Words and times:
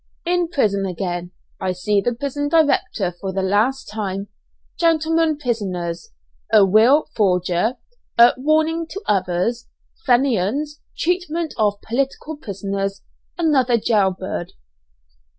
IN 0.25 0.47
PRISON 0.47 0.83
AGAIN 0.87 1.29
I 1.59 1.73
SEE 1.73 2.01
THE 2.01 2.15
PRISON 2.15 2.47
DIRECTOR 2.49 3.11
FOR 3.21 3.31
THE 3.31 3.43
LAST 3.43 3.87
TIME 3.89 4.29
GENTLEMEN 4.79 5.37
PRISONERS 5.37 6.11
A 6.51 6.65
WILL 6.65 7.05
FORGER 7.15 7.77
A 8.17 8.33
"WARNING 8.35 8.87
TO 8.87 8.99
OTHERS" 9.05 9.67
FENIANS 10.07 10.79
TREATMENT 10.97 11.53
OF 11.57 11.79
POLITICAL 11.83 12.37
PRISONERS 12.37 13.03
ANOTHER 13.37 13.77
JAILBIRD. 13.77 14.53